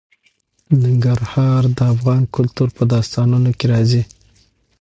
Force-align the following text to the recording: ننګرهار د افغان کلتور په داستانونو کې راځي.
ننګرهار 0.83 1.63
د 1.77 1.79
افغان 1.93 2.23
کلتور 2.35 2.67
په 2.77 2.83
داستانونو 2.93 3.49
کې 3.57 3.65
راځي. 3.73 4.03